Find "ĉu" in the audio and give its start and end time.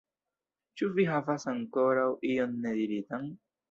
0.81-0.89